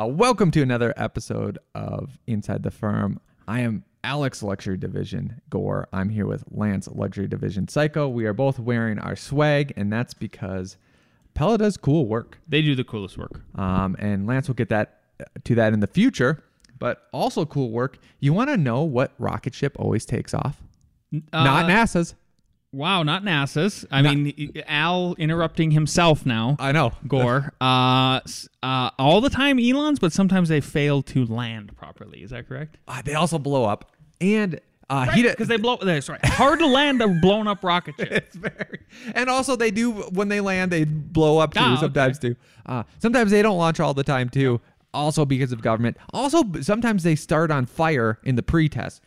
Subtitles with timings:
[0.00, 3.20] Uh, welcome to another episode of Inside the Firm.
[3.46, 5.88] I am Alex Luxury Division Gore.
[5.92, 8.10] I'm here with Lance Luxury Division Cayko.
[8.10, 10.78] We are both wearing our swag, and that's because
[11.34, 12.38] Pella does cool work.
[12.48, 13.42] They do the coolest work.
[13.56, 15.00] Um, and Lance will get that
[15.44, 16.42] to that in the future.
[16.78, 17.98] But also cool work.
[18.20, 20.62] You want to know what rocket ship always takes off?
[21.12, 22.14] Not Uh, NASA's.
[22.72, 23.84] Wow, not NASA's.
[23.90, 26.56] I Not- mean, Al interrupting himself now.
[26.60, 26.92] I know.
[27.08, 27.52] Gore.
[27.60, 28.20] Uh,
[28.62, 32.22] uh, all the time Elon's, but sometimes they fail to land properly.
[32.22, 32.76] Is that correct?
[32.86, 35.76] Uh, they also blow up, and uh, he Because they blow.
[35.76, 38.10] they- Sorry, hard to land a blown up rocket ship.
[38.12, 38.80] it's very
[39.14, 41.76] and also they do when they land they blow up too okay.
[41.80, 42.34] sometimes too
[42.66, 44.60] uh, sometimes they don't launch all the time too
[44.92, 49.00] also because of government also sometimes they start on fire in the pre-test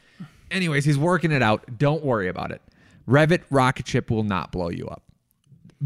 [0.51, 2.61] anyways he's working it out don't worry about it
[3.07, 5.03] revit rocket ship will not blow you up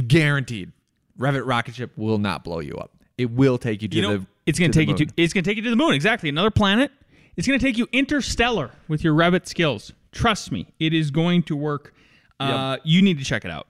[0.07, 0.71] guaranteed
[1.19, 4.17] revit rocket ship will not blow you up it will take you to You know,
[4.17, 5.05] the it's going to take you to.
[5.05, 5.13] moon.
[5.17, 5.93] It's going to take you to the moon.
[5.93, 6.91] Exactly, another planet.
[7.35, 9.91] It's going to take you interstellar with your Revit skills.
[10.13, 11.93] Trust me, it is going to work.
[12.39, 13.67] Uh, You need to check it out.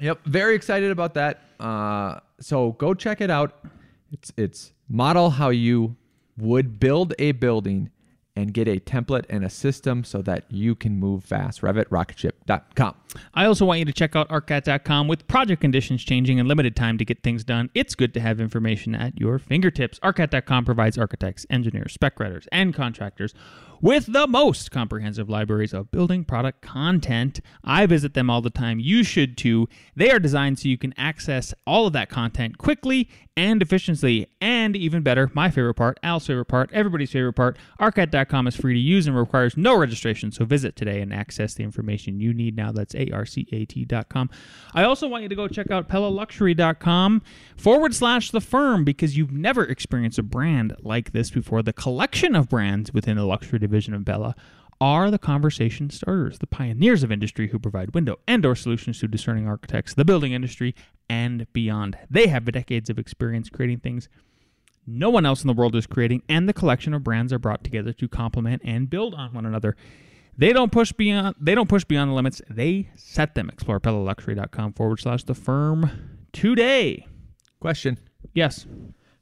[0.00, 1.42] Yep, very excited about that.
[1.60, 3.64] Uh, so go check it out.
[4.10, 5.94] It's it's model how you
[6.38, 7.90] would build a building
[8.36, 11.62] and get a template and a system so that you can move fast.
[11.62, 12.94] RevitRocketship.com.
[13.32, 15.06] I also want you to check out ArcCat.com.
[15.06, 18.40] With project conditions changing and limited time to get things done, it's good to have
[18.40, 20.00] information at your fingertips.
[20.00, 23.34] ArcCat.com provides architects, engineers, spec writers, and contractors
[23.80, 27.40] with the most comprehensive libraries of building product content.
[27.62, 28.80] I visit them all the time.
[28.80, 29.68] You should too.
[29.96, 34.28] They are designed so you can access all of that content quickly and efficiently.
[34.40, 38.74] And even better, my favorite part, Al's favorite part, everybody's favorite part, arcat.com is free
[38.74, 40.30] to use and requires no registration.
[40.30, 42.72] So visit today and access the information you need now.
[42.72, 44.30] That's arcat.com.
[44.74, 47.22] I also want you to go check out PellaLuxury.com
[47.56, 51.62] forward slash the firm because you've never experienced a brand like this before.
[51.62, 54.34] The collection of brands within the luxury division of Pella
[54.80, 59.08] are the conversation starters, the pioneers of industry who provide window and door solutions to
[59.08, 60.74] discerning architects, the building industry,
[61.08, 61.96] and beyond.
[62.10, 64.08] They have decades of experience creating things
[64.86, 67.64] no one else in the world is creating, and the collection of brands are brought
[67.64, 69.76] together to complement and build on one another.
[70.36, 73.48] They don't push beyond they don't push beyond the limits, they set them.
[73.48, 75.90] Explore PellaLuxury.com forward slash the firm
[76.32, 77.06] today.
[77.60, 77.98] Question
[78.34, 78.66] Yes.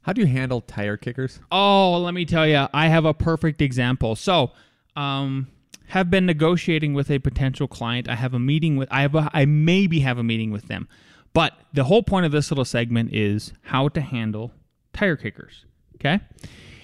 [0.03, 1.39] How do you handle tire kickers?
[1.51, 4.15] Oh, let me tell you, I have a perfect example.
[4.15, 4.51] So,
[4.95, 5.47] um,
[5.87, 8.07] have been negotiating with a potential client.
[8.09, 8.89] I have a meeting with.
[8.91, 9.15] I have.
[9.15, 10.87] A, I maybe have a meeting with them,
[11.33, 14.51] but the whole point of this little segment is how to handle
[14.93, 15.65] tire kickers.
[15.95, 16.19] Okay.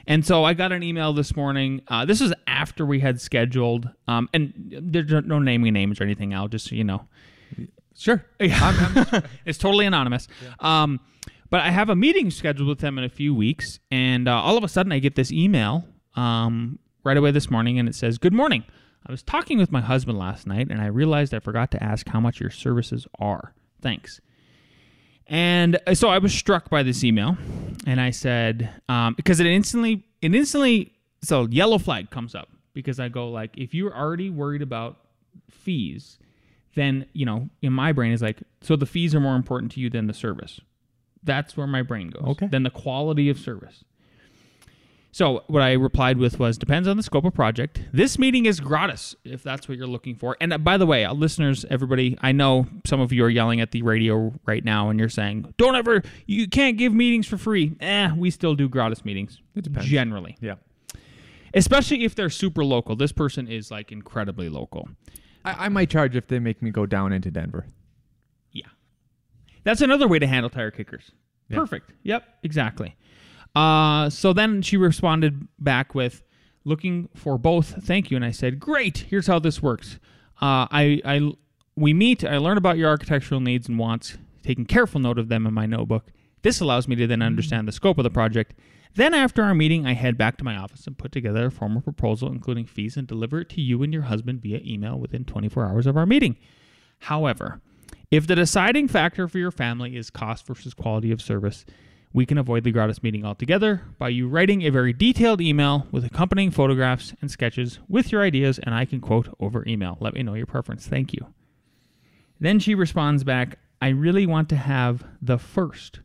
[0.08, 1.81] And so I got an email this morning.
[1.88, 6.34] Uh, this is after we had scheduled, um, and there's no naming names or anything.
[6.34, 7.06] I'll just, you know,
[8.00, 8.24] Sure.
[8.40, 9.22] Yeah.
[9.46, 10.28] it's totally anonymous.
[10.59, 11.00] Um,
[11.50, 14.58] but I have a meeting scheduled with them in a few weeks, and uh, all
[14.58, 18.18] of a sudden I get this email um, right away this morning, and it says,
[18.18, 18.64] "Good morning.
[19.08, 22.08] I was talking with my husband last night, and I realized I forgot to ask
[22.08, 23.54] how much your services are.
[23.82, 24.22] Thanks."
[25.30, 27.38] And uh, so I was struck by this email,
[27.86, 33.00] and I said, um, because it instantly, it instantly, so yellow flag comes up because
[33.00, 34.98] I go like, if you're already worried about
[35.52, 36.18] fees,
[36.76, 39.80] then you know, in my brain is like, so the fees are more important to
[39.80, 40.59] you than the service.
[41.24, 42.24] That's where my brain goes.
[42.24, 42.47] Okay.
[42.47, 43.84] Then the quality of service.
[45.12, 47.81] So what I replied with was depends on the scope of project.
[47.91, 50.38] This meeting is gratis if that's what you're looking for.
[50.40, 53.59] And uh, by the way, uh, listeners, everybody, I know some of you are yelling
[53.59, 57.38] at the radio right now and you're saying, "Don't ever you can't give meetings for
[57.38, 59.41] free." Eh, we still do gratis meetings.
[59.55, 59.90] It depends.
[59.90, 60.38] Generally.
[60.41, 60.55] Yeah.
[61.55, 62.96] Especially if they're super local.
[62.96, 64.90] This person is like incredibly local.
[65.44, 67.66] I, I might charge if they make me go down into Denver.
[69.59, 69.72] Yeah.
[69.72, 71.11] That's another way to handle tire kickers.
[71.50, 71.94] Perfect.
[72.03, 72.96] Yep, exactly.
[73.56, 76.22] Uh, so then she responded back with,
[76.64, 77.84] looking for both.
[77.84, 78.16] Thank you.
[78.17, 79.00] And I said, great.
[79.09, 80.00] Here's how this works.
[80.41, 81.32] Uh, I, I,
[81.76, 82.23] we meet.
[82.23, 85.66] I learn about your architectural needs and wants, taking careful note of them in my
[85.66, 86.08] notebook.
[86.41, 88.53] This allows me to then understand the scope of the project.
[88.96, 91.82] Then, after our meeting, I head back to my office and put together a formal
[91.82, 95.66] proposal, including fees, and deliver it to you and your husband via email within 24
[95.66, 96.38] hours of our meeting.
[97.00, 97.61] However,
[98.11, 101.64] If the deciding factor for your family is cost versus quality of service,
[102.11, 106.03] we can avoid the gratis meeting altogether by you writing a very detailed email with
[106.03, 109.96] accompanying photographs and sketches with your ideas, and I can quote over email.
[110.00, 110.88] Let me know your preference.
[110.88, 111.28] Thank you.
[112.40, 116.00] Then she responds back, I really want to have the first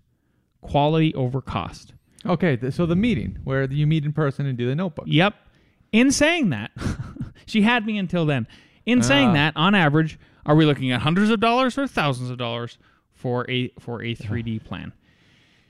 [0.60, 1.94] quality over cost.
[2.26, 5.06] Okay, so the meeting where you meet in person and do the notebook.
[5.08, 5.34] Yep.
[5.92, 6.70] In saying that,
[7.46, 8.46] she had me until then.
[8.84, 9.34] In saying Ah.
[9.34, 12.78] that, on average, are we looking at hundreds of dollars or thousands of dollars
[13.12, 14.92] for a for a 3D plan?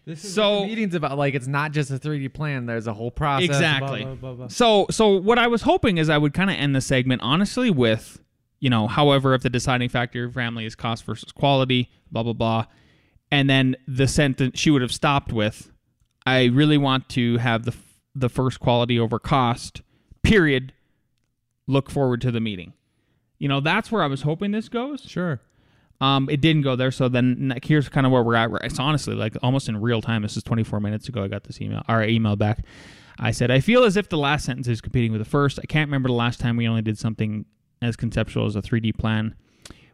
[0.06, 2.66] This is So- what the meeting's about like it's not just a 3D plan.
[2.66, 3.48] There's a whole process.
[3.48, 4.02] Exactly.
[4.04, 4.48] blah, blah, blah, blah.
[4.48, 7.70] So so what I was hoping is I would kind of end the segment honestly
[7.70, 8.20] with,
[8.60, 12.22] you know, however, if the deciding factor of your family is cost versus quality, blah
[12.22, 12.66] blah blah,
[13.30, 15.70] and then the sentence she would have stopped with,
[16.26, 19.80] I really want to have the f- the first quality over cost.
[20.22, 20.72] Period.
[21.66, 22.74] Look forward to the meeting.
[23.38, 25.02] You know, that's where I was hoping this goes.
[25.02, 25.40] Sure.
[26.00, 26.90] Um, it didn't go there.
[26.90, 28.50] So then like, here's kind of where we're at.
[28.64, 30.22] It's honestly like almost in real time.
[30.22, 31.24] This is 24 minutes ago.
[31.24, 32.60] I got this email or email back.
[33.18, 35.58] I said, I feel as if the last sentence is competing with the first.
[35.62, 37.44] I can't remember the last time we only did something
[37.80, 39.34] as conceptual as a 3D plan.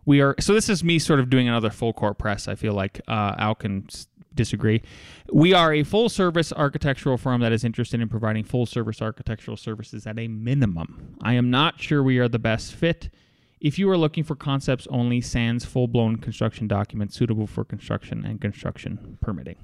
[0.07, 2.49] We are so this is me sort of doing another full court press.
[2.49, 4.83] I feel like uh, Al can s- disagree.
[5.31, 9.59] We are a full service architectural firm that is interested in providing full service architectural
[9.59, 11.17] services at a minimum.
[11.23, 13.11] I am not sure we are the best fit.
[13.61, 18.25] If you are looking for concepts only, sans full blown construction documents suitable for construction
[18.25, 19.57] and construction permitting.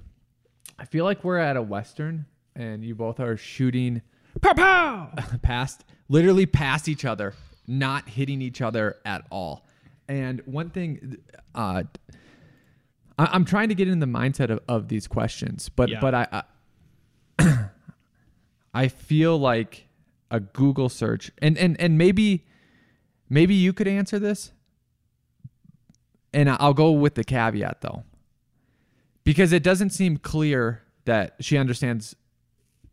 [0.79, 4.03] I feel like we're at a western and you both are shooting
[4.43, 5.11] Pow pow!
[5.43, 7.33] past literally past each other,
[7.67, 9.67] not hitting each other at all.
[10.09, 11.17] And one thing
[11.55, 11.85] uh
[13.19, 16.01] I, I'm trying to get in the mindset of, of these questions, but Yeah.
[16.01, 16.43] but I,
[17.41, 17.69] I
[18.75, 19.89] I feel like
[20.31, 22.45] a Google search and and and maybe
[23.29, 24.53] maybe you could answer this.
[26.33, 28.05] And I'll go with the caveat though.
[29.25, 32.15] Because it doesn't seem clear that she understands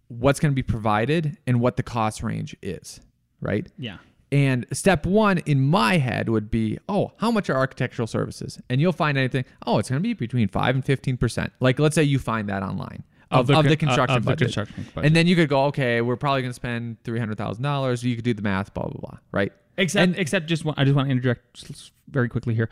[0.07, 3.01] what's going to be provided and what the cost range is,
[3.41, 3.67] right?
[3.77, 3.97] Yeah.
[4.31, 8.59] And step one in my head would be, oh, how much are architectural services?
[8.67, 11.51] And you'll find anything, oh, it's going to be between 5 and 15%.
[11.59, 14.25] Like, let's say you find that online of, Of the of the, uh, construction of
[14.25, 15.05] the construction budget.
[15.05, 18.03] And then you could go, okay, we're probably going to spend $300,000.
[18.03, 19.53] You could do the math, blah, blah, blah, right?
[19.77, 22.69] Except, And- except just one, I just want to interject very quickly here.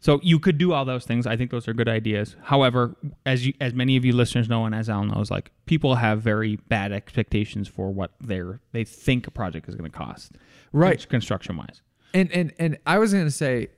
[0.00, 1.28] So you could do all those things.
[1.28, 2.34] I think those are good ideas.
[2.42, 5.94] However, as you, as many of you listeners know, and as Al knows, like people
[5.94, 10.32] have very bad expectations for what they're they think a project is going to cost,
[10.72, 11.08] Right.
[11.08, 11.82] Construction wise.
[12.12, 13.68] And and and I was gonna say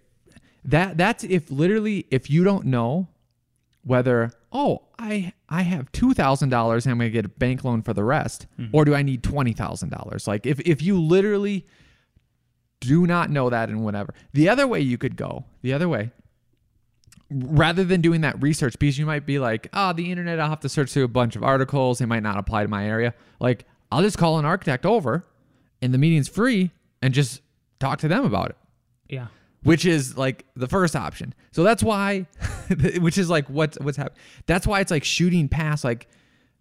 [0.65, 3.09] that that's if literally if you don't know
[3.83, 7.83] whether oh I I have two thousand dollars and I'm gonna get a bank loan
[7.83, 8.75] for the rest, mm-hmm.
[8.75, 10.27] or do I need twenty thousand dollars?
[10.27, 11.67] Like if if you literally
[12.81, 14.15] do not know that and whatever.
[14.33, 16.11] The other way you could go, the other way,
[17.31, 20.61] rather than doing that research, because you might be like, oh, the internet, I'll have
[20.61, 21.99] to search through a bunch of articles.
[21.99, 23.15] They might not apply to my area.
[23.41, 25.25] Like, I'll just call an architect over
[25.81, 26.71] and the meeting's free
[27.03, 27.41] and just
[27.81, 28.57] talk to them about it
[29.09, 29.27] Yeah.
[29.63, 31.35] which is like the first option.
[31.53, 32.27] So that's why,
[32.99, 34.19] which is like what's what's happening.
[34.47, 35.85] That's why it's like shooting past.
[35.85, 36.09] Like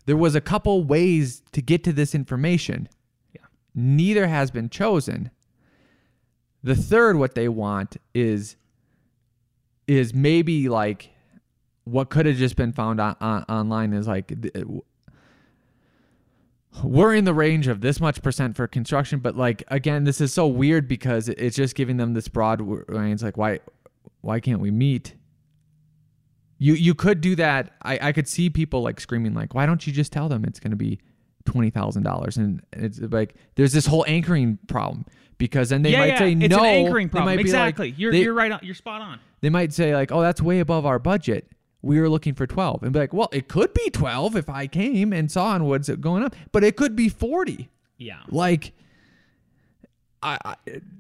[0.06, 2.90] there was a couple ways to get to this information.
[3.34, 3.42] Yeah.
[3.74, 5.32] Neither has been chosen.
[6.64, 8.56] The third, what they want is
[9.86, 11.10] is maybe like
[11.84, 14.32] what could have just been found on, on online is like
[16.82, 20.34] we're in the range of this much percent for construction, but like again, this is
[20.34, 23.22] so weird because it's just giving them this broad range.
[23.22, 23.60] Like why
[24.22, 25.16] why can't we meet?
[26.58, 27.74] You you could do that.
[27.82, 30.62] I, I could see people like screaming like, why don't you just tell them it's
[30.62, 31.00] going to be
[31.46, 32.38] twenty thousand dollars?
[32.38, 35.06] And it's like there's this whole anchoring problem
[35.38, 36.18] because then they yeah, might yeah.
[36.20, 36.60] say it's no.
[36.60, 37.38] an anchoring They might problem.
[37.38, 37.94] be like- Exactly.
[37.98, 38.60] you're they- you're right on.
[38.64, 39.20] You're spot on.
[39.42, 41.50] they might say like, "Oh, that's way above our budget.
[41.82, 44.68] We were looking for 12." And be like, "Well, it could be 12 if I
[44.68, 48.20] came and saw on what's going up, but it could be 40." Yeah.
[48.30, 48.74] Like
[50.22, 50.56] I, I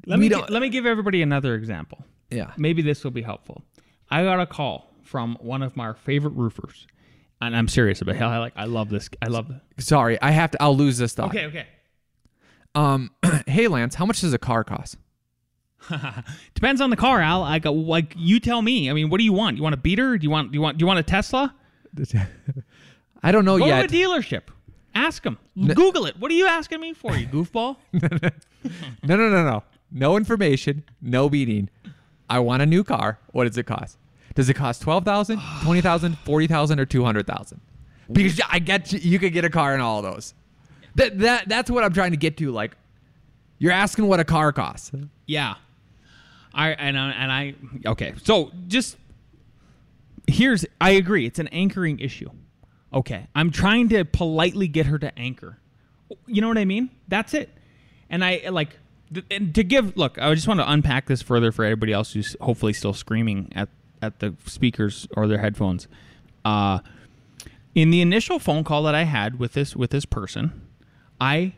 [0.06, 2.04] Let me don't let me give everybody another example.
[2.30, 2.52] Yeah.
[2.58, 3.63] Maybe this will be helpful.
[4.10, 6.88] I got a call from one of my favorite roofers,
[7.42, 8.22] and I'm serious about it.
[8.22, 8.54] I like.
[8.56, 9.10] I love this.
[9.22, 9.52] I love.
[9.80, 11.30] Sorry, I have to I'll lose this thought.
[11.30, 11.46] Okay.
[11.46, 11.66] Okay.
[12.75, 13.12] Um
[13.48, 14.98] hey Lance, how much does a car cost?
[16.56, 17.44] Depends on the car, Al.
[17.44, 18.89] I go like you tell me.
[18.89, 19.58] I mean, what do you want?
[19.58, 20.18] You want a beater?
[20.18, 20.51] Do you want?
[20.51, 20.77] Do you want?
[20.77, 21.53] Do you want a Tesla?
[23.24, 23.89] I don't know Go yet.
[23.89, 24.44] to a dealership.
[24.96, 25.38] Ask them.
[25.58, 26.18] Google it.
[26.20, 27.15] What are you asking me for?
[27.15, 27.77] You goofball.
[29.03, 29.63] No, no, no, no.
[29.92, 31.70] No information, no beating.
[32.30, 33.20] I want a new car.
[33.34, 33.98] What does it cost?
[34.36, 37.62] Does it cost 12,000, 20,000, 40,000 or 200,000?
[38.10, 40.34] Because I get you, you could get a car in all those.
[40.96, 42.78] That that that's what I'm trying to get to like
[43.58, 44.92] you're asking what a car costs.
[45.26, 45.56] Yeah.
[46.54, 48.14] I and I, and I okay.
[48.24, 48.98] So just
[50.28, 51.26] here's I agree.
[51.26, 52.30] It's an anchoring issue.
[52.94, 55.58] Okay, I'm trying to politely get her to anchor.
[56.28, 56.92] You know what I mean?
[57.08, 57.50] That's it.
[58.10, 58.78] And I like
[59.32, 60.20] and to give look.
[60.20, 63.70] I just want to unpack this further for everybody else who's hopefully still screaming at
[64.02, 65.88] at the speakers or their headphones.
[66.46, 66.80] Uh,
[67.74, 70.68] in the initial phone call that I had with this with this person,
[71.24, 71.53] I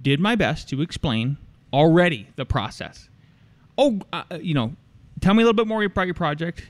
[0.00, 1.36] did my best to explain
[1.70, 3.10] already the process.
[3.76, 4.74] Oh, uh, you know,
[5.20, 6.66] tell me a little bit more about your project.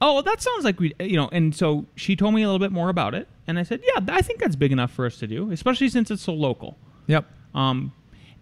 [0.00, 2.70] Oh, that sounds like we, you know, and so she told me a little bit
[2.70, 5.26] more about it, and I said, yeah, I think that's big enough for us to
[5.26, 6.76] do, especially since it's so local.
[7.08, 7.24] Yep.
[7.56, 7.92] Um,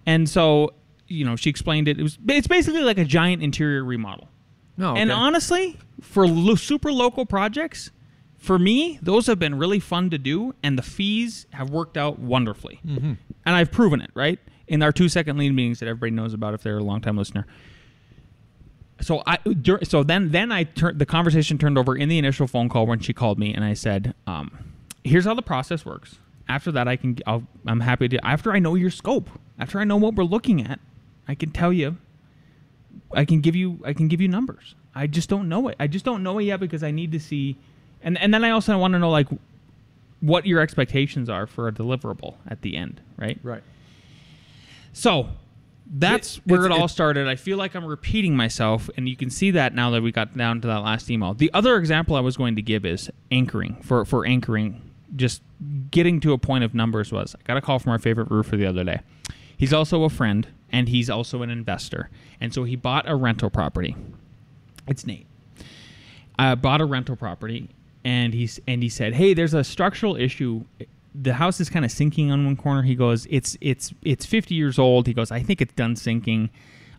[0.05, 0.75] and so,
[1.09, 1.99] you know, she explained it.
[1.99, 4.29] It was it's basically like a giant interior remodel.
[4.77, 4.95] No.
[4.95, 5.19] And okay.
[5.19, 7.91] honestly, for lo- super local projects,
[8.43, 12.19] for me, those have been really fun to do, and the fees have worked out
[12.19, 12.81] wonderfully.
[12.85, 13.13] Mm-hmm.
[13.47, 14.41] And I've proven it, right?
[14.67, 17.17] In our two second lead meetings that everybody knows about if they're a long time
[17.17, 17.47] listener.
[19.01, 19.39] So I,
[19.85, 22.99] so then, then I turned the conversation turned over in the initial phone call when
[22.99, 26.17] she called me, and I said, um, "Here's how the process works.
[26.49, 28.27] After that, I can, I'll, I'm happy to.
[28.27, 29.31] After I know your scope,
[29.61, 30.81] after I know what we're looking at,
[31.29, 31.97] I can tell you
[33.13, 34.75] I can give you I can give you numbers.
[34.97, 35.77] I just don't know it.
[35.79, 37.57] I just don't know it yet because I need to see
[38.03, 39.29] and and then I also want to know like
[40.21, 43.39] what your expectations are for a deliverable at the end, right?
[43.43, 43.63] Right.
[44.93, 45.29] So
[45.95, 47.27] that's It- where it's- it all it- started.
[47.29, 50.37] I feel like I'm repeating myself, and you can see that now that we got
[50.37, 51.35] down to that last email.
[51.35, 53.77] The other example I was going to give is anchoring.
[53.83, 54.81] For for anchoring,
[55.17, 55.43] just
[55.91, 58.57] getting to a point of numbers was I got a call from our favorite roofer
[58.57, 59.01] the other day.
[59.57, 63.51] He's also a friend, and he's also an investor, and so he bought a rental
[63.51, 63.95] property.
[64.89, 65.27] It's Nate.
[66.39, 67.69] I bought a rental property,
[68.05, 70.65] and he's and he said, "Hey, there's a structural issue.
[71.15, 74.55] The house is kind of sinking on one corner." He goes, "It's it's it's 50
[74.55, 76.51] years old." He goes, "I think it's done sinking."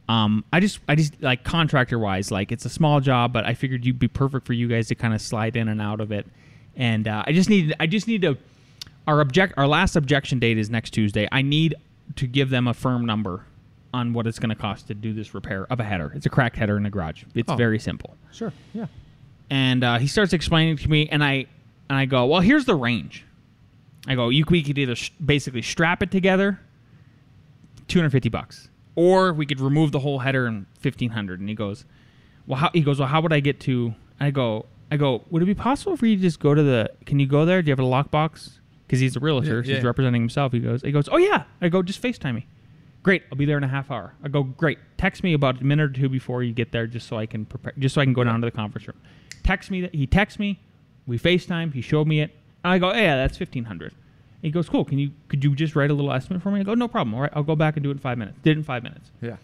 [0.09, 3.53] Um, I just I just like contractor wise, like it's a small job, but I
[3.53, 6.11] figured you'd be perfect for you guys to kind of slide in and out of
[6.11, 6.27] it.
[6.75, 8.37] And uh, I just need I just need to
[9.07, 11.27] our object our last objection date is next Tuesday.
[11.31, 11.75] I need
[12.17, 13.45] to give them a firm number
[13.93, 16.11] on what it's going to cost to do this repair of a header.
[16.15, 17.23] It's a cracked header in a garage.
[17.35, 17.55] It's Oh.
[17.55, 18.51] very simple Sure.
[18.73, 18.87] Yeah.
[19.49, 21.45] And uh, he starts explaining to me, and I
[21.89, 23.25] and I go, well, here's the range.
[24.07, 26.59] I go, you we could either sh- basically strap it together,
[27.87, 31.39] two hundred fifty bucks, or we could remove the whole header and fifteen hundred.
[31.39, 31.85] And he goes,
[32.47, 32.69] well, how?
[32.73, 33.93] He goes, well, how would I get to?
[34.19, 36.89] I go, I go, would it be possible for you to just go to the?
[37.05, 37.61] Can you go there?
[37.61, 38.59] Do you have a lockbox?
[38.85, 40.51] Because he's a realtor, Yeah, so he's representing himself.
[40.51, 41.45] He goes, he goes, oh yeah.
[41.61, 42.47] I go, just Facetime me.
[43.01, 44.13] Great, I'll be there in a half hour.
[44.23, 44.77] I go, great.
[44.97, 47.45] Text me about a minute or two before you get there, just so I can
[47.45, 48.97] prepare, just so I can go down to the conference room.
[49.43, 50.59] Text me that he texts me.
[51.05, 51.73] We Facetime.
[51.73, 52.31] He showed me it.
[52.63, 53.93] And I go, "Oh, yeah, that's fifteen hundred.
[54.41, 54.83] He goes, cool.
[54.83, 56.59] Can you could you just write a little estimate for me?
[56.59, 57.13] I go, no problem.
[57.15, 58.37] All right, I'll go back and do it in five minutes.
[58.43, 59.09] Did it in five minutes.
[59.21, 59.37] Yeah.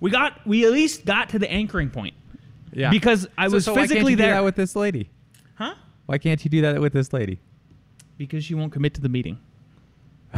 [0.00, 2.14] We got we at least got to the anchoring point.
[2.72, 2.90] Yeah.
[2.90, 4.34] Because I So- was so why can't physically there.
[4.34, 5.08] that with this lady.
[5.54, 5.74] huh?
[6.06, 7.38] Why can't you do that with this lady?
[8.18, 9.38] Because she won't commit to the meeting.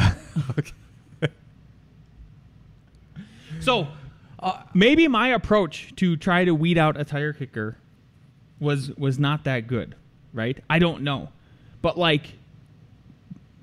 [0.59, 0.73] okay.
[3.61, 3.89] So
[4.39, 7.77] uh, maybe my approach to try to weed out a tire kicker
[8.61, 9.95] was was not that good,
[10.33, 10.59] right?
[10.69, 11.31] I don't know,
[11.83, 12.35] but like,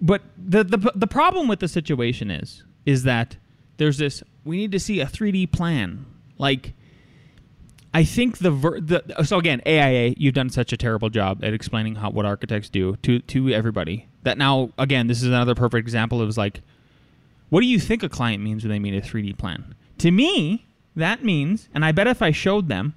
[0.01, 3.37] but the the the problem with the situation is is that
[3.77, 4.23] there's this.
[4.43, 6.05] We need to see a 3D plan,
[6.37, 6.73] like.
[7.93, 11.53] I think the, ver- the so again AIA you've done such a terrible job at
[11.53, 15.79] explaining how what architects do to to everybody that now again this is another perfect
[15.79, 16.61] example of like
[17.49, 19.75] what do you think a client means when they mean a 3D plan?
[19.99, 22.95] To me, that means, and I bet if I showed them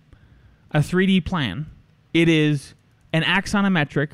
[0.73, 1.67] a 3D plan,
[2.15, 2.75] it is
[3.13, 4.11] an axonometric,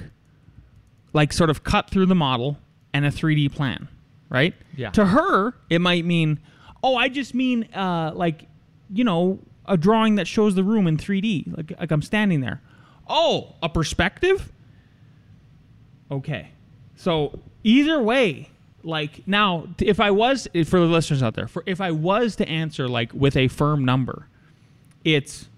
[1.13, 2.59] like sort of cut through the model,
[2.93, 3.89] and a 3D plan,
[4.29, 4.55] right?
[4.77, 4.91] Yeah.
[4.91, 6.41] To her, it might mean,
[6.83, 8.47] oh, I just mean uh, like,
[8.91, 12.63] you know, a drawing that shows the room in 3D, like like I'm standing there.
[13.09, 14.53] Oh, a perspective?
[16.11, 16.49] Okay.
[16.97, 18.51] So either way,
[18.83, 22.49] like now, if I was for the listeners out there, for if I was to
[22.49, 24.29] answer like with a firm number,
[25.05, 25.49] it's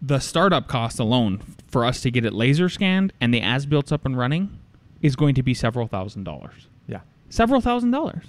[0.00, 3.92] the startup cost alone for us to get it laser scanned and the as built
[3.92, 4.58] up and running
[5.02, 6.68] is going to be several thousand dollars.
[6.86, 7.00] Yeah.
[7.28, 8.24] Several thousand dollars.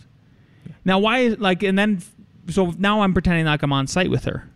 [0.85, 2.01] Now, why is like, and then,
[2.49, 4.49] so now I'm pretending like I'm on site with her.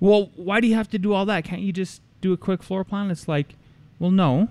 [0.00, 1.44] Well, why do you have to do all that?
[1.44, 3.10] Can't you just do a quick floor plan?
[3.10, 3.54] It's like,
[3.98, 4.48] well, no,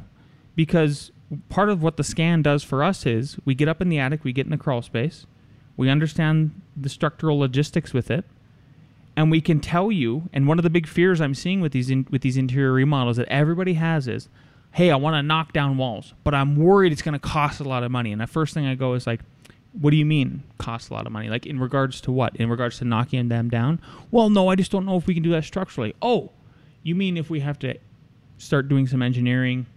[0.56, 1.12] because
[1.50, 4.24] part of what the scan does for us is we get up in the attic,
[4.24, 5.26] we get in the crawl space,
[5.76, 8.26] we understand the structural logistics with it,
[9.22, 10.30] and we can tell you.
[10.34, 13.18] And one of the big fears I'm seeing with these in, with these interior remodels
[13.18, 14.28] that everybody has is,
[14.72, 17.64] hey, I want to knock down walls, but I'm worried it's going to cost a
[17.64, 18.12] lot of money.
[18.12, 19.20] And the first thing I go is like,
[19.74, 21.30] what do you mean cost a lot of money?
[21.30, 22.36] Like in regards to what?
[22.36, 23.80] In regards to knocking them down?
[24.10, 25.94] Well, no, I just don't know if we can do that structurally.
[26.02, 26.32] Oh,
[26.82, 27.76] you mean if we have to
[28.40, 29.68] start doing some engineering,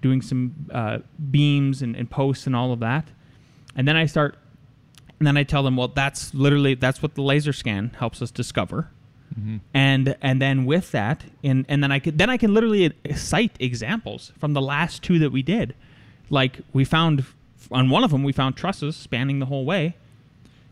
[0.00, 1.00] doing some uh,
[1.30, 3.06] beams and, and posts and all of that,
[3.76, 4.38] and then I start,
[5.22, 8.32] and then I tell them, well, that's literally that's what the laser scan helps us
[8.32, 8.90] discover,
[9.32, 9.58] mm-hmm.
[9.72, 13.52] and and then with that, and and then I could then I can literally cite
[13.60, 15.76] examples from the last two that we did,
[16.28, 17.24] like we found
[17.70, 19.94] on one of them we found trusses spanning the whole way,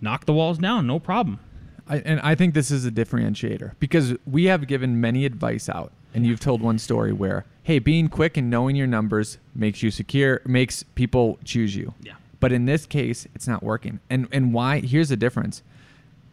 [0.00, 1.38] knock the walls down, no problem.
[1.86, 5.92] I, and I think this is a differentiator because we have given many advice out,
[6.12, 9.92] and you've told one story where, hey, being quick and knowing your numbers makes you
[9.92, 11.94] secure, makes people choose you.
[12.02, 12.14] Yeah.
[12.40, 14.00] But in this case, it's not working.
[14.08, 14.80] And and why?
[14.80, 15.62] Here's the difference: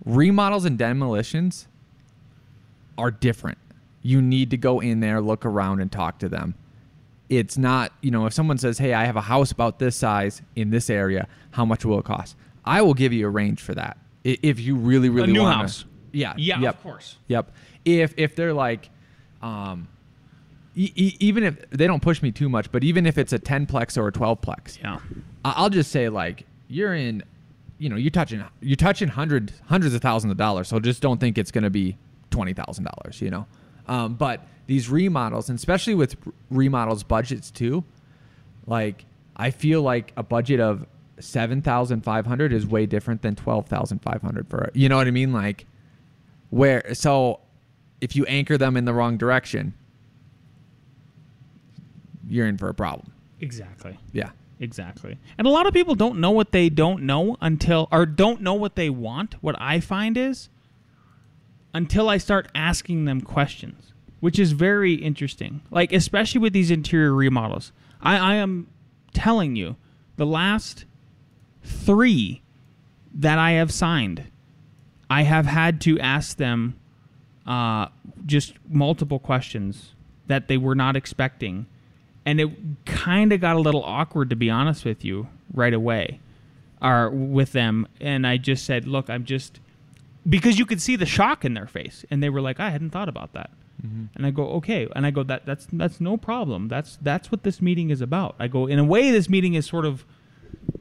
[0.06, 1.68] remodels and demolitions
[2.98, 3.58] are different.
[4.02, 6.56] You need to go in there, look around, and talk to them.
[7.30, 10.42] It's not, you know, if someone says, "Hey, I have a house about this size
[10.56, 11.28] in this area.
[11.52, 14.76] How much will it cost?" I will give you a range for that if you
[14.76, 15.86] really, really a new want house.
[16.12, 16.34] Yeah.
[16.38, 16.76] Yeah, yep.
[16.76, 17.18] of course.
[17.28, 17.52] Yep.
[17.86, 18.90] If if they're like,
[19.42, 19.88] um,
[20.78, 23.40] e- e- even if they don't push me too much, but even if it's a
[23.40, 25.00] ten plex or a twelve plex, Yeah.
[25.44, 27.24] I- I'll just say like you're in,
[27.80, 30.68] you know, you're touching you're touching hundreds hundreds of thousands of dollars.
[30.70, 31.98] So just don't think it's going to be
[32.32, 33.22] twenty thousand dollars.
[33.22, 33.46] You know,
[33.88, 36.16] um, but these remodels, and especially with
[36.52, 37.84] remodels budgets too,
[38.66, 39.06] like
[39.36, 40.86] I feel like a budget of
[41.20, 44.98] seven thousand five hundred is way different than twelve thousand five hundred for you know
[44.98, 45.66] what I mean, like
[46.50, 47.40] where so
[48.02, 49.74] if you anchor them in the wrong direction,
[52.28, 53.12] you're in for a problem.
[53.40, 53.98] Exactly.
[54.12, 54.32] Yeah.
[54.60, 55.18] Exactly.
[55.38, 58.56] And a lot of people don't know what they don't know until, or don't know
[58.56, 59.36] what they want.
[59.42, 60.50] What I find is
[61.76, 65.62] until I start asking them questions, which is very interesting.
[65.70, 67.72] Like, especially with these interior remodels.
[68.02, 68.68] I, I am
[69.14, 69.76] telling you,
[70.16, 70.86] the last
[71.64, 72.42] three
[73.14, 74.24] that I have signed,
[75.08, 76.80] I have had to ask them
[77.46, 77.90] uh,
[78.26, 79.94] just multiple questions
[80.26, 81.68] that they were not expecting.
[82.28, 82.50] And it
[82.86, 86.20] kind of got a little awkward, to be honest with you, right away,
[86.82, 87.88] or with them.
[88.02, 89.62] And I just said, "Look, I'm just,"
[90.28, 92.90] because you could see the shock in their face, and they were like, "I hadn't
[92.90, 93.50] thought about that."
[93.82, 94.06] Mm-hmm.
[94.13, 96.68] And I go, "Okay," and I go, "That that's that's no problem.
[96.68, 99.66] That's that's what this meeting is about." I go, "In a way, this meeting is
[99.66, 100.04] sort of,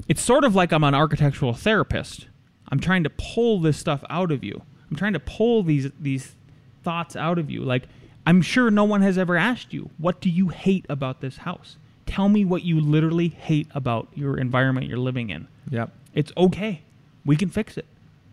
[0.09, 2.27] it's sort of like I'm an architectural therapist.
[2.71, 4.63] I'm trying to pull this stuff out of you.
[4.91, 6.35] I'm trying to pull these these
[6.83, 7.63] thoughts out of you.
[7.63, 7.85] Like
[8.27, 11.77] I'm sure no one has ever asked you, what do you hate about this house?
[12.07, 15.47] Tell me what you literally hate about your environment you're living in.
[15.71, 15.91] Yep.
[16.15, 16.83] It's okay.
[17.25, 17.87] We can fix it.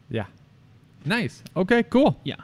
[0.09, 0.25] Yeah.
[1.05, 1.43] Nice.
[1.55, 2.19] Okay, cool.
[2.23, 2.35] Yeah.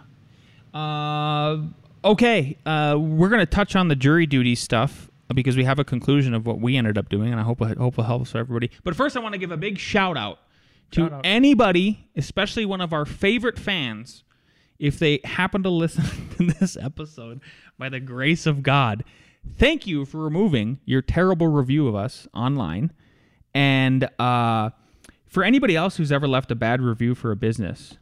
[0.73, 1.57] Uh,
[2.03, 2.57] okay.
[2.65, 6.33] Uh, we're going to touch on the jury duty stuff because we have a conclusion
[6.33, 8.71] of what we ended up doing, and I hope it, hope it helps for everybody.
[8.83, 10.39] But first, I want to give a big shout out
[10.91, 11.21] to Shout out.
[11.23, 14.23] anybody, especially one of our favorite fans,
[14.79, 16.03] if they happen to listen
[16.37, 17.41] to this episode
[17.77, 19.03] by the grace of God.
[19.57, 22.91] Thank you for removing your terrible review of us online.
[23.53, 24.71] And uh,
[25.27, 27.97] for anybody else who's ever left a bad review for a business,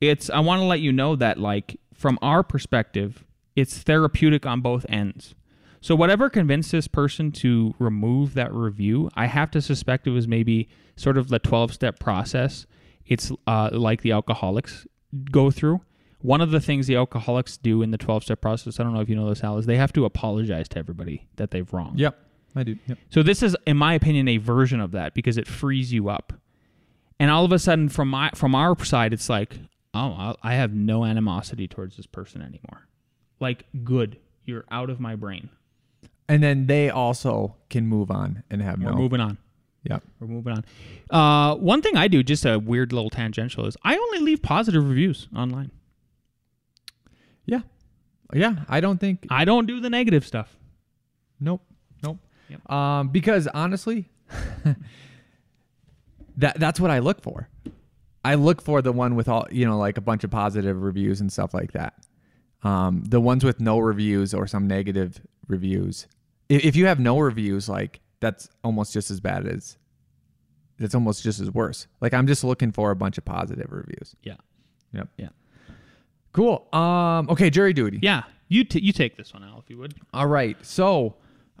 [0.00, 3.24] it's I want to let you know that like from our perspective,
[3.56, 5.34] it's therapeutic on both ends.
[5.82, 10.28] So whatever convinced this person to remove that review, I have to suspect it was
[10.28, 12.66] maybe sort of the 12 step process.
[13.06, 14.86] It's uh, like the alcoholics
[15.30, 15.80] go through.
[16.22, 19.00] One of the things the alcoholics do in the 12 step process, I don't know
[19.00, 21.98] if you know this, Al, is they have to apologize to everybody that they've wronged.
[21.98, 22.18] Yep.
[22.56, 22.76] I do.
[22.86, 22.98] Yep.
[23.10, 26.32] So this is, in my opinion, a version of that because it frees you up.
[27.18, 29.58] And all of a sudden, from my from our side, it's like,
[29.94, 32.88] oh, I have no animosity towards this person anymore.
[33.40, 35.50] Like, good, you're out of my brain.
[36.28, 38.96] And then they also can move on and have We're no.
[38.96, 39.38] moving on.
[39.84, 40.02] Yep.
[40.20, 40.64] We're moving on.
[41.10, 44.86] Uh, one thing I do, just a weird little tangential, is I only leave positive
[44.86, 45.70] reviews online.
[47.50, 47.60] Yeah.
[48.32, 48.56] Yeah.
[48.68, 49.26] I don't think.
[49.28, 50.56] I don't do the negative stuff.
[51.40, 51.62] Nope.
[52.02, 52.18] Nope.
[52.48, 52.70] Yep.
[52.70, 54.08] Um, because honestly,
[56.36, 57.48] that that's what I look for.
[58.24, 61.20] I look for the one with all you know, like a bunch of positive reviews
[61.20, 61.94] and stuff like that.
[62.62, 66.06] Um, the ones with no reviews or some negative reviews.
[66.48, 69.76] If, if you have no reviews, like that's almost just as bad as.
[70.78, 71.86] It's almost just as worse.
[72.00, 74.14] Like I'm just looking for a bunch of positive reviews.
[74.22, 74.36] Yeah.
[74.94, 75.08] Yep.
[75.18, 75.28] Yeah.
[76.32, 76.66] Cool.
[76.72, 77.28] Um.
[77.30, 77.50] Okay.
[77.50, 77.98] Jury duty.
[78.02, 78.22] Yeah.
[78.48, 79.94] You t- you take this one, Al, if you would.
[80.12, 80.56] All right.
[80.64, 81.14] So,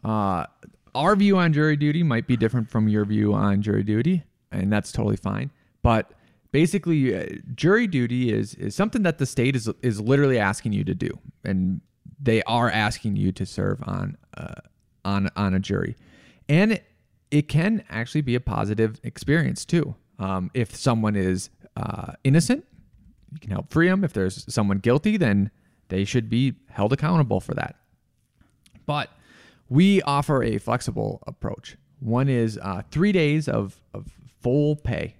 [0.04, 0.46] uh,
[0.94, 4.72] our view on jury duty might be different from your view on jury duty, and
[4.72, 5.50] that's totally fine.
[5.82, 6.12] But
[6.52, 10.82] basically, uh, jury duty is is something that the state is is literally asking you
[10.84, 11.10] to do,
[11.44, 11.80] and
[12.20, 14.54] they are asking you to serve on uh,
[15.04, 15.96] on on a jury,
[16.48, 16.84] and it,
[17.30, 19.94] it can actually be a positive experience too.
[20.18, 22.66] Um, if someone is uh, innocent,
[23.32, 24.04] you can help free them.
[24.04, 25.50] If there's someone guilty, then
[25.88, 27.76] they should be held accountable for that.
[28.86, 29.10] But
[29.68, 31.76] we offer a flexible approach.
[32.00, 34.06] One is uh, three days of, of
[34.40, 35.16] full pay,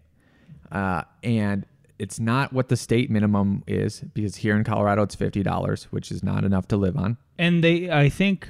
[0.73, 1.67] uh, and
[1.99, 6.11] it's not what the state minimum is because here in Colorado it's fifty dollars, which
[6.11, 7.17] is not enough to live on.
[7.39, 8.49] And they, I think,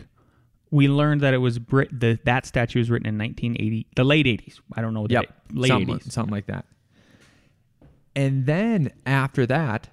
[0.70, 1.88] we learned that it was Brit.
[1.98, 4.60] The, that statute was written in 1980, the late 80s.
[4.74, 5.58] I don't know the Yep, date.
[5.58, 6.12] late something, 80s.
[6.12, 6.64] something like that.
[8.16, 9.88] And then after that,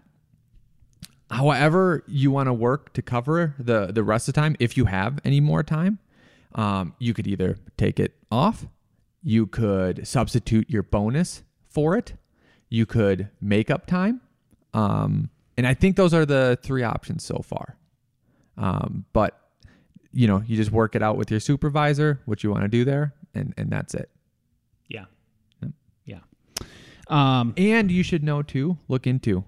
[1.30, 4.86] however you want to work to cover the the rest of the time, if you
[4.86, 6.00] have any more time,
[6.56, 8.66] um, you could either take it off,
[9.22, 12.14] you could substitute your bonus for it,
[12.70, 14.22] you could make up time,
[14.74, 17.78] um, and I think those are the three options so far.
[18.58, 19.40] Um, but
[20.12, 22.84] you know, you just work it out with your supervisor what you want to do
[22.84, 24.10] there, and and that's it.
[24.88, 25.06] Yeah.
[25.06, 25.06] Yeah.
[27.10, 29.44] Um, And you should know too, look into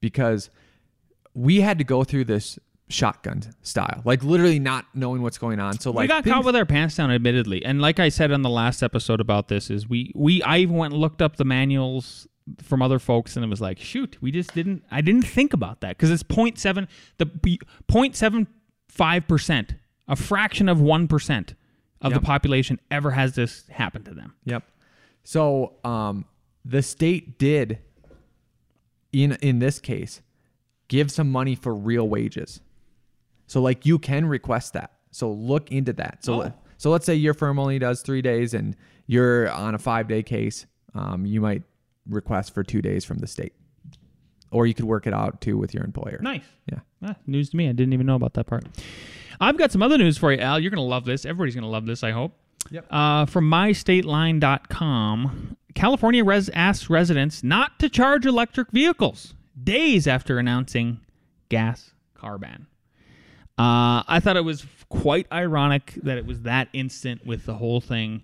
[0.00, 0.50] because
[1.34, 5.78] we had to go through this shotgun style, like literally not knowing what's going on.
[5.78, 7.64] So like we got things- caught with our pants down, admittedly.
[7.64, 10.76] And like I said on the last episode about this, is we we I even
[10.76, 12.26] went and looked up the manuals
[12.60, 14.82] from other folks, and it was like, shoot, we just didn't.
[14.90, 16.86] I didn't think about that because it's 0.7
[17.18, 19.74] the b- 0.75 percent,
[20.08, 21.54] a fraction of one percent
[22.00, 22.20] of Yep.
[22.20, 24.34] the population ever has this happen to them.
[24.44, 24.64] Yep.
[25.24, 26.24] So um,
[26.64, 27.78] the state did
[29.12, 30.22] in in this case
[30.88, 32.60] give some money for real wages.
[33.46, 34.92] So like you can request that.
[35.10, 36.24] So look into that.
[36.24, 36.52] So Oh.
[36.78, 40.22] so let's say your firm only does three days and you're on a five day
[40.22, 40.66] case.
[40.94, 41.62] Um, you might
[42.08, 43.52] request for two days from the state,
[44.50, 46.18] or you could work it out too with your employer.
[46.22, 46.44] Nice.
[46.70, 46.80] Yeah.
[47.02, 47.68] Ah, news to me.
[47.68, 48.64] I didn't even know about that part.
[49.40, 50.60] I've got some other news for you, Al.
[50.60, 51.24] You're going to love this.
[51.24, 52.36] Everybody's going to love this, I hope.
[52.70, 52.86] Yep.
[52.90, 61.00] Uh, from mystateline.com, California res- asks residents not to charge electric vehicles days after announcing
[61.48, 62.66] gas car ban.
[63.58, 67.80] Uh, I thought it was quite ironic that it was that instant with the whole
[67.80, 68.22] thing.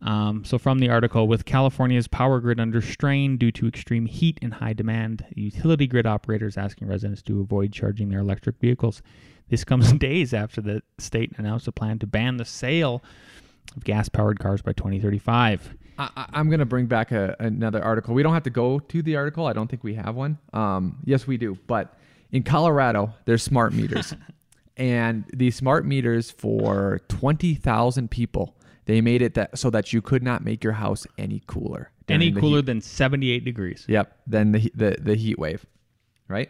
[0.00, 4.38] Um, so, from the article, with California's power grid under strain due to extreme heat
[4.40, 9.02] and high demand, utility grid operators asking residents to avoid charging their electric vehicles.
[9.48, 13.02] This comes days after the state announced a plan to ban the sale
[13.76, 15.74] of gas powered cars by 2035.
[15.98, 18.14] I, I- I'm going to bring back a, another article.
[18.14, 19.46] We don't have to go to the article.
[19.46, 20.38] I don't think we have one.
[20.52, 21.58] Um, yes, we do.
[21.66, 21.94] But
[22.32, 24.14] in Colorado, there's smart meters.
[24.76, 28.54] and these smart meters for 20,000 people,
[28.86, 31.90] they made it that so that you could not make your house any cooler.
[32.08, 32.66] Any cooler heat.
[32.66, 33.84] than 78 degrees.
[33.86, 34.16] Yep.
[34.26, 35.66] Then the, the, the heat wave,
[36.26, 36.48] right?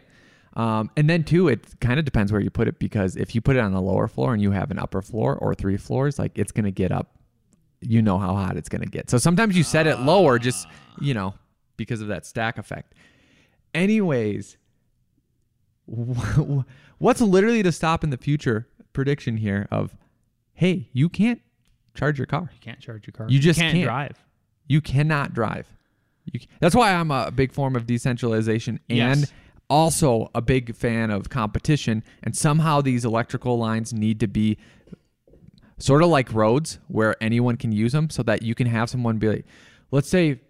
[0.55, 3.41] Um, and then too, it kind of depends where you put it because if you
[3.41, 6.17] put it on the lower floor and you have an upper floor or three floors,
[6.19, 7.15] like it's going to get up
[7.81, 9.09] you know how hot it's going to get.
[9.09, 10.67] So sometimes you set it lower just,
[10.99, 11.33] you know,
[11.77, 12.93] because of that stack effect.
[13.73, 14.57] Anyways,
[15.85, 19.95] what's literally to stop in the future prediction here of,
[20.53, 21.41] hey, you can't
[21.95, 22.49] charge your car.
[22.53, 23.27] You can't charge your car.
[23.29, 23.85] You just can't, can't.
[23.85, 24.23] drive.
[24.67, 25.67] You cannot drive.
[26.25, 29.33] You, c- that's why I'm a big form of decentralization and Yes.
[29.69, 32.03] Also a big fan of competition.
[32.23, 34.57] And somehow these electrical lines need to be
[35.77, 39.17] sort of like roads where anyone can use them so that you can have someone
[39.17, 39.45] be like,
[39.91, 40.41] let's say,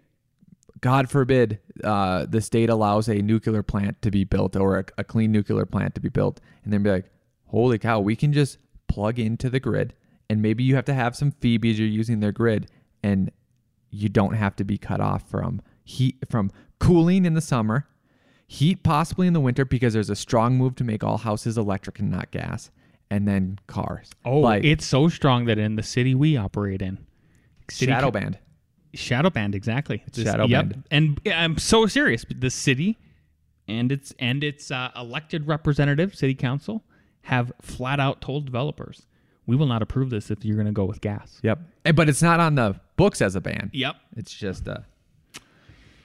[0.80, 5.04] God forbid, uh, the state allows a nuclear plant to be built or a, a
[5.04, 7.10] clean nuclear plant to be built, and then be like,
[7.46, 9.94] holy cow, we can just plug into the grid,
[10.30, 12.70] and maybe you have to have some because you're using their grid,
[13.02, 13.30] and
[13.90, 17.86] you don't have to be cut off from heat from cooling in the summer,
[18.50, 22.00] heat possibly in the winter because there's a strong move to make all houses electric
[22.00, 22.72] and not gas,
[23.08, 24.10] and then cars.
[24.24, 26.98] Oh, like it's so strong that in the city we operate in,
[27.70, 28.38] city shadow band.
[28.92, 30.02] Shadow band, exactly.
[30.12, 30.68] This- shadow yep.
[30.68, 30.84] band.
[30.90, 32.26] And I'm so serious.
[32.28, 32.98] The city
[33.68, 36.82] and its and its uh, elected representative, city council,
[37.22, 39.06] have flat out told developers,
[39.46, 41.60] "We will not approve this if you're going to go with gas." Yep.
[41.84, 43.70] Eh, But it's not on the books as a ban.
[43.72, 43.94] Yep.
[44.16, 44.78] It's just uh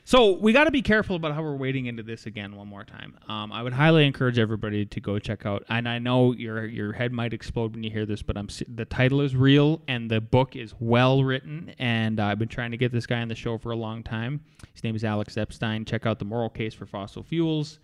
[0.07, 2.83] So we got to be careful about how we're wading into this again one more
[2.83, 3.17] time.
[3.27, 5.63] Um, I would highly encourage everybody to go check out.
[5.67, 8.85] And I know your your head might explode when you hear this, but I'm the
[8.85, 11.73] title is real and the book is well written.
[11.79, 14.41] And I've been trying to get this guy on the show for a long time.
[14.73, 15.85] His name is Alex Epstein.
[15.85, 17.79] Check out the Moral Case for Fossil Fuels.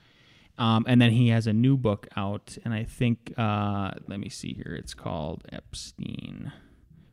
[0.60, 4.29] Um, and then he has a new book out, and I think uh, let me
[4.29, 4.75] see here.
[4.77, 6.51] It's called Epstein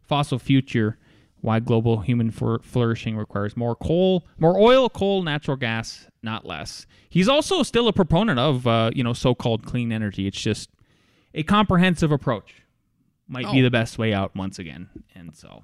[0.02, 0.98] Fossil Future
[1.40, 6.86] Why Global Human Flour- Flourishing Requires More Coal, More Oil, Coal, Natural Gas, Not Less.
[7.08, 10.26] He's also still a proponent of, uh, you know, so called clean energy.
[10.26, 10.68] It's just
[11.34, 12.62] a comprehensive approach
[13.28, 13.62] might be Oh.
[13.62, 14.88] the best way out once again.
[15.14, 15.62] And so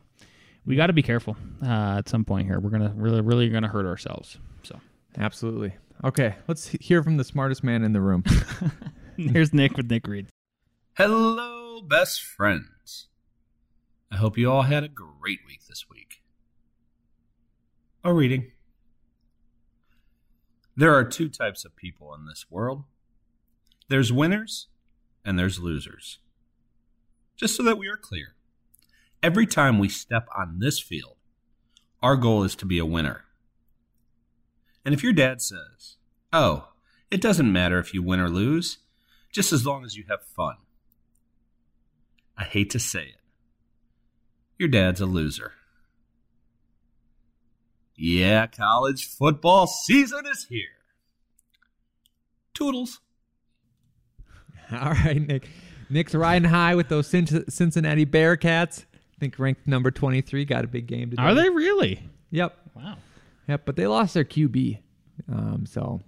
[0.67, 2.61] we got to be careful uh, at some point here.
[2.61, 4.39] We're going to really, really going to hurt ourselves.
[4.63, 4.79] So
[5.19, 5.75] absolutely.
[6.05, 8.23] Okay, let's hear from the smartest man in the room.
[9.17, 10.27] here's Nick with Nick Reed.
[10.97, 13.09] Hello, Hello, best friends.
[14.11, 16.23] I hope you all had a great week this week.
[18.05, 18.53] A reading.
[20.77, 22.85] There are two types of people in this world
[23.89, 24.69] there's winners
[25.25, 26.19] and there's losers.
[27.37, 28.35] Just so that we are clear,
[29.23, 31.17] every time we step on this field,
[32.03, 33.25] our goal is to be a winner.
[34.85, 35.97] And if your dad says,
[36.33, 36.69] Oh,
[37.11, 38.79] it doesn't matter if you win or lose,
[39.33, 40.57] just as long as you have fun.
[42.37, 43.21] I hate to say it.
[44.59, 45.53] Your dad's a loser.
[47.97, 50.69] Yeah, college football season is here.
[52.55, 53.01] Toodles.
[54.73, 55.49] All right, Nick.
[55.91, 58.85] Nick's riding high with those Cincinnati Bearcats.
[58.95, 60.45] I think ranked number 23.
[60.45, 61.23] Got a big game today.
[61.23, 62.03] Are they really?
[62.31, 62.57] Yep.
[62.75, 62.97] Wow.
[63.49, 63.63] Yep.
[63.65, 64.79] But they lost their QB.
[65.31, 66.01] Um, so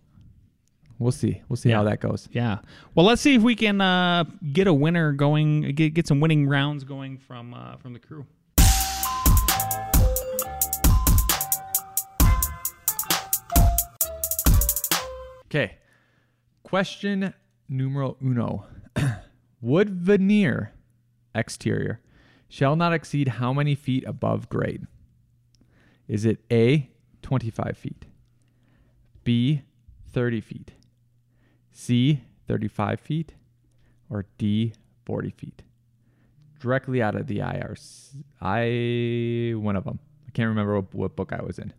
[0.99, 1.43] we'll see.
[1.49, 1.77] We'll see Yeah.
[1.77, 2.29] how that goes.
[2.33, 2.59] Yeah.
[2.95, 6.49] Well, let's see if we can uh, get a winner going, get, get some winning
[6.49, 8.27] rounds going from uh, from the crew.
[15.47, 15.79] Okay.
[16.63, 17.33] Question
[17.69, 18.67] numero uno.
[19.61, 20.73] Wood veneer
[21.35, 22.01] exterior
[22.49, 24.87] shall not exceed how many feet above grade?
[26.09, 26.91] Is it A,
[27.23, 28.07] 25 feet,
[29.25, 29.63] B,
[30.13, 30.73] 30 feet,
[31.73, 33.35] C, 35 feet,
[34.09, 34.73] or D,
[35.05, 35.63] 40 feet?
[36.61, 37.77] Directly out of the IR.
[38.41, 39.99] I, one of them.
[40.27, 41.73] I can't remember what, what book I was in.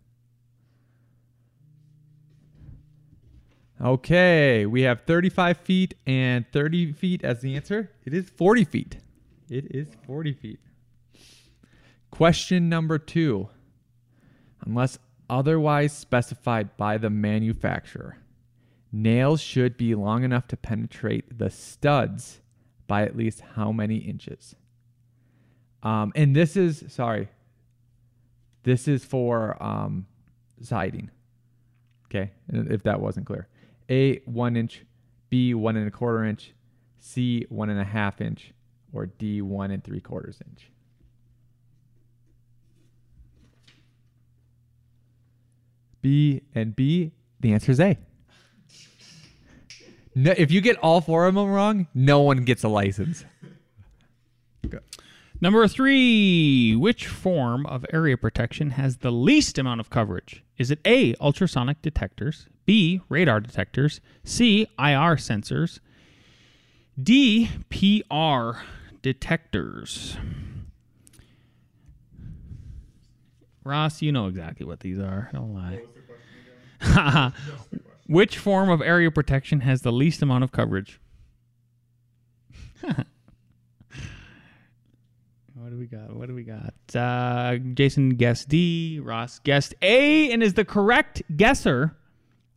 [3.80, 7.92] Okay, we have 35 feet and 30 feet as the answer.
[8.04, 8.96] It is 40 feet.
[9.48, 10.58] It is 40 feet.
[12.10, 13.48] Question number two.
[14.66, 14.98] Unless
[15.30, 18.18] otherwise specified by the manufacturer,
[18.90, 22.40] nails should be long enough to penetrate the studs
[22.88, 24.56] by at least how many inches?
[25.84, 27.28] Um, and this is, sorry,
[28.64, 30.06] this is for um,
[30.60, 31.10] siding.
[32.06, 33.46] Okay, if that wasn't clear.
[33.90, 34.84] A, one inch,
[35.30, 36.52] B, one and a quarter inch,
[36.98, 38.52] C, one and a half inch,
[38.92, 40.70] or D, one and three quarters inch.
[46.00, 47.98] B and B, the answer is A.
[50.14, 53.24] No, if you get all four of them wrong, no one gets a license.
[55.40, 60.42] Number three, which form of area protection has the least amount of coverage?
[60.56, 65.80] Is it A, ultrasonic detectors, B, radar detectors, C, IR sensors,
[67.02, 68.58] D, PR
[69.00, 70.18] detectors?
[73.64, 75.30] Ross, you know exactly what these are.
[75.32, 77.32] Don't lie.
[78.06, 81.00] Which form of area protection has the least amount of coverage?
[85.54, 86.14] What do we got?
[86.16, 86.72] What do we got?
[86.94, 89.00] Uh, Jason guessed D.
[89.02, 91.97] Ross guessed A and is the correct guesser.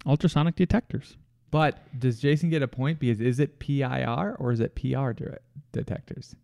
[0.05, 1.17] Ultrasonic detectors.
[1.51, 2.99] But does Jason get a point?
[2.99, 5.41] Because is it PIR or is it PR dire-
[5.73, 6.35] detectors?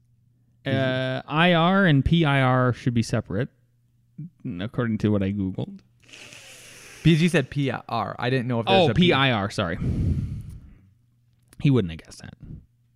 [0.66, 3.48] Uh, IR and PIR should be separate,
[4.60, 5.80] according to what I Googled.
[7.04, 7.78] Because you said PR.
[8.20, 9.78] I didn't know if there's Oh, a P- PIR, sorry.
[11.62, 12.22] He wouldn't have guessed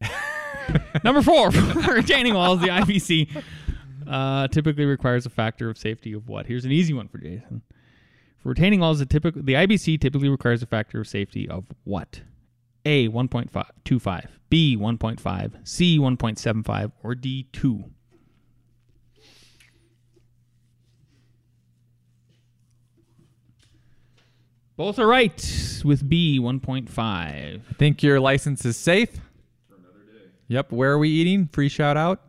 [0.01, 1.03] that.
[1.05, 3.41] Number four, for retaining walls, the IBC
[4.07, 6.45] uh, typically requires a factor of safety of what?
[6.45, 7.61] Here's an easy one for Jason.
[8.41, 12.21] For retaining walls, the, typical, the IBC typically requires a factor of safety of what?
[12.85, 17.83] A, 1.25, B, 1.5, C, 1.75, or D, 2.
[24.75, 27.61] Both are right with B, 1.5.
[27.77, 29.11] Think your license is safe?
[29.69, 30.31] For another day.
[30.47, 30.71] Yep.
[30.71, 31.47] Where are we eating?
[31.53, 32.21] Free shout out?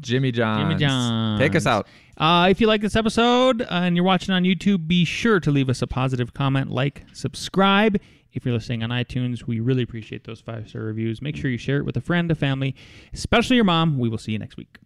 [0.00, 0.62] Jimmy John's.
[0.62, 1.40] Jimmy John's.
[1.40, 1.86] Take us out.
[2.16, 5.50] Uh, if you like this episode uh, and you're watching on YouTube, be sure to
[5.50, 7.98] leave us a positive comment, like, subscribe.
[8.32, 11.20] If you're listening on iTunes, we really appreciate those five star reviews.
[11.20, 12.76] Make sure you share it with a friend, a family,
[13.12, 13.98] especially your mom.
[13.98, 14.78] We will see you next week.